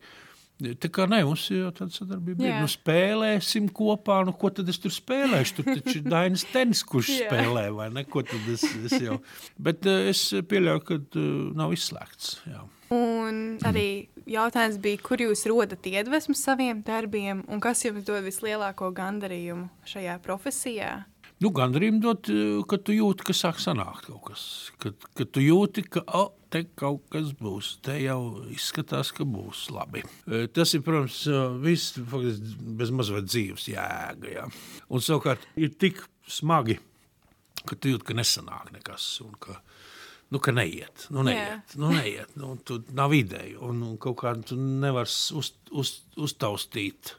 [0.62, 2.58] Tā kā ne, mums jau tāda sadarbība ir.
[2.62, 5.56] Nu, spēlēsim kopā, nu, ko tad es tur spēlēšu?
[5.58, 8.04] Tur taču ir Dainis Tenis, kurš spēlē, vai ne?
[8.06, 9.18] Ko tad es, es jau...
[9.58, 12.36] Bet eh, es pieļauju, ka eh, nav izslēgts.
[12.52, 12.62] Jā.
[12.94, 13.86] un arī
[14.28, 20.20] jautājums bija, kur jūs rodat iedvesmu saviem darbiem un kas jums dod vislielāko gandarījumu šajā
[20.22, 21.00] profesijā?
[21.42, 24.44] Nu, Gandrīz dot, eh, ka tu jūti, ka sāk sanākt kaut kas.
[24.78, 29.66] Kad, kad tu jūti, ka oh, te kaut kas būs, te jau izskatās, ka būs
[29.74, 30.04] labi.
[30.28, 34.32] Eh, Tas ir, protams, eh, viss faktiski bez mazliet dzīves jēga.
[34.32, 34.46] Ja.
[34.90, 36.78] Un savukārt ir tik smagi,
[37.66, 39.20] ka tu jūti, ka nesanāk nekas.
[39.24, 39.60] Un ka,
[40.32, 42.30] Nu, ka neiet, nu, neiet, nu, neiet.
[42.40, 47.12] Nu, tu nav ideja, un, un kaut kā tu nevari uz, uz, uztaustīt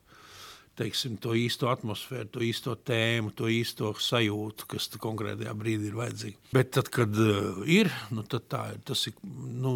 [0.79, 6.39] teiksim, to īsto atmosfēru, to īsto tēmu, to īsto sajūtu, kas konkrētajā brīdī ir vajadzīga.
[6.55, 8.79] Bet tad, kad uh, ir, nu, tad tā ir.
[8.87, 9.75] Tas ir nu,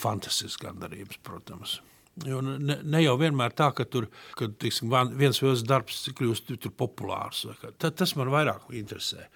[0.00, 1.78] fantastisks gandarījums, protams.
[2.24, 4.06] Jo ne, ne jau vienmēr tā, ka tur
[4.38, 7.44] kad, teiksim, van- viens vai otrs darbs kļūst populārs.
[7.50, 7.74] vai kā.
[7.76, 9.26] Ta, tas man vairāk interesē.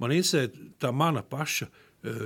[0.00, 0.46] Man interesē
[0.80, 1.68] tā mana paša,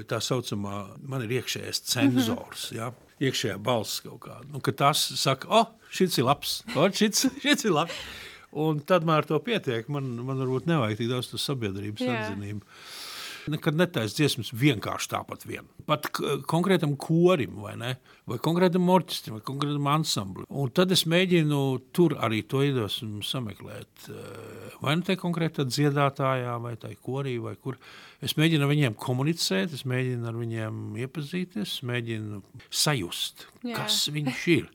[0.08, 2.70] tā saucamā, man ir iekšējais cenzors.
[2.70, 2.78] Mm -hmm.
[2.78, 2.92] ja?
[3.20, 4.46] Iekšējā balss kaut kāda.
[4.52, 7.94] Nu, tas saka, oh, šis ir labs, o, šis, šis ir labs.
[8.54, 9.88] Un tad man ar to pietiek.
[9.88, 12.60] Man, man varbūt nevajag tik daudz sabiedrības atzinību.
[13.52, 15.66] Nekad netaisa dziesmas vienkārši tāpat vien.
[15.88, 16.06] Pat
[16.48, 17.90] konkrētam korim, vai, ne?
[18.30, 20.46] vai konkrētam orķestram, vai konkrētam ansamblim.
[20.48, 21.58] Un tad es mēģinu
[21.96, 24.08] tur arī to iedvesmu sameklēt.
[24.08, 27.76] eh, Vai nu tajā konkrētā dziedātājā, vai tajā korī, vai kur.
[28.24, 33.76] Es mēģinu ar viņiem komunicēt, es mēģinu ar viņiem iepazīties, es mēģinu sajust, Jā.
[33.76, 34.68] kas viņš ir,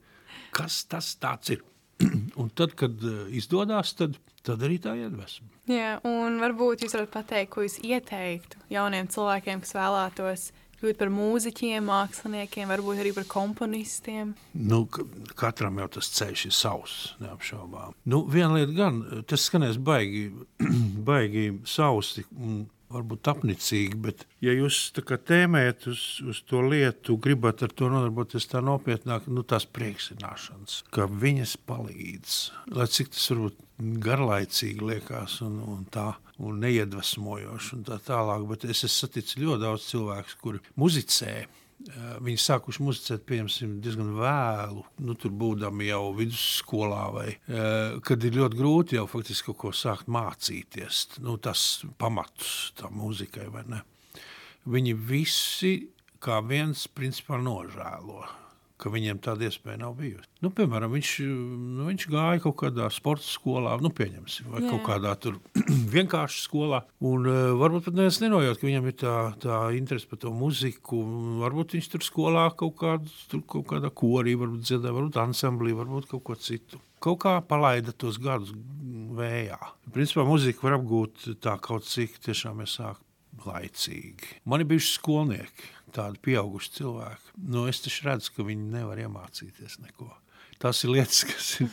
[0.54, 1.16] kas tas
[1.50, 1.66] ir.
[2.40, 5.50] Un tad, kad eh, izdodas, tad, tad arī tā iedvesma.
[5.70, 10.48] Jā, un varbūt jūs varat pateikt, ko jūs ieteiktu jauniem cilvēkiem, kas vēlētos
[10.80, 14.32] kļūt par mūziķiem, māksliniekiem, varbūt arī par komponistiem.
[14.56, 15.04] Nu, ka-
[15.38, 17.94] katram jau tas ceļš ir savs, neapšaubām.
[18.10, 20.30] Nu, viena lieta gan, tas skanēs baigi,
[21.10, 22.64] baigi sausti un
[22.94, 27.90] varbūt apnicīgi, bet ja jūs tā kā tēmējat uz, uz to lietu, gribat ar to
[27.92, 32.40] nodarboties tā nopietnāk, nu tās priekšzināšanas, ka viņas palīdz,
[32.78, 33.66] lai cik tas varbūt
[34.04, 36.10] garlaicīgi liekas un, un tā,
[36.44, 41.36] un neiedvesmojoši un tā tālāk, bet es esmu saticis ļoti daudz cilvēku, kuri muzicē,
[41.80, 43.30] Viņi sākuši muzicēt,
[43.80, 49.48] diezgan vēlu, nu, tur būdami jau vidusskolā, vai eh, kad ir ļoti grūti jau faktiski
[49.50, 51.06] kaut ko sākt mācīties.
[51.24, 53.80] Nu, tas pamatus tam mūzikai, vai ne?
[54.70, 55.74] Viņi visi
[56.20, 58.28] kā viens principā nožēlo.
[58.80, 60.24] Ka viņiem tāda iespēja nav bijusi.
[60.40, 64.70] Nu, piemēram, viņš, nu, viņš gāja kaut kādā sporta skolā, nu, pieņemsim, vai Jā.
[64.72, 65.36] kaut kādā tur
[65.96, 66.80] vienkārši skolā.
[67.04, 71.02] Un, uh, varbūt pat neviens nenojūt, ka viņam ir tā, tā interese par to muziku.
[71.04, 75.76] un Varbūt viņš tur skolā kaut, kādu, tur kaut kādā korī, varbūt dziedāja, varbūt ansamblī,
[75.76, 76.80] varbūt kaut ko citu.
[77.04, 78.56] Kaut kā palaida tos gadus
[79.20, 79.60] vējā.
[79.92, 83.04] Principā muzika var apgūt tā kaut cik tiešām ir sāk
[83.48, 84.34] laicīgi.
[84.50, 87.36] Man ir bijuši skolnieki, tādi pieauguši cilvēki.
[87.54, 90.10] Nu, es taču redzu, ka viņi nevar iemācīties neko.
[90.60, 91.72] Tas ir lietas, kas ir,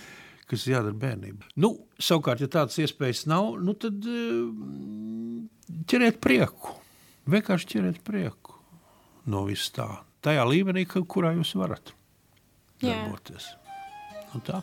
[0.50, 1.50] kas ir jādara bērnībā.
[1.62, 6.76] Nu, savukārt, ja tādas iespējas nav, nu, tad eh, ķeriet prieku.
[7.26, 8.54] Vienkārši ķeriet prieku
[9.26, 9.88] no vis tā.
[10.22, 11.92] Tajā līmenī, kurā jūs varat
[12.82, 13.52] darboties.
[14.32, 14.62] Nu, tā.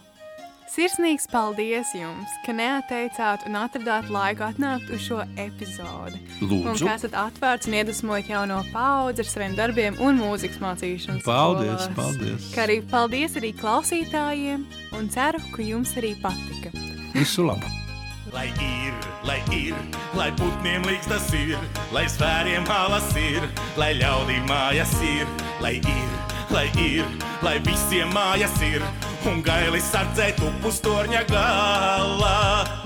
[0.73, 6.17] Sirsnīgs paldies jums, ka neatteicāt un atradāt laiku atnākt uz šo epizodi.
[6.41, 6.87] Un Lūdzu.
[6.87, 11.21] ka esat atvērts un iedvesmojat jauno paudzi ar saviem darbiem un mūzikas mācīšanas.
[11.27, 11.93] Paldies, skolās.
[11.99, 12.49] paldies.
[12.55, 14.65] Kā arī paldies arī klausītājiem
[14.97, 16.73] un ceru, ka jums arī patika.
[17.13, 17.69] Visu labu!
[18.33, 18.97] Lai ir,
[19.29, 19.77] lai ir,
[20.17, 21.53] lai putniem līdz tas ir,
[21.93, 23.45] lai svēriem halas ir,
[23.77, 25.29] lai ļaudīm mājas ir,
[25.61, 28.81] lai ir, lai ir, lai visiem mājas ir,
[29.29, 32.35] un gaili sardzē tupus torņa galā.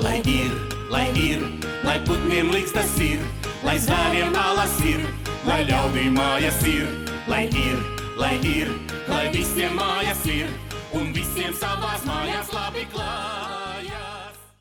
[0.04, 0.54] Lai ir,
[0.94, 1.44] lai ir,
[1.88, 3.24] lai putniem līdz tas ir,
[3.66, 5.04] lai svēriem halas ir,
[5.50, 6.90] lai ļaudīm mājas ir,
[7.28, 7.78] lai ir,
[8.22, 8.74] lai ir,
[9.10, 10.52] lai visiem mājas ir,
[10.98, 13.57] un visiem savās mājās labi klāt.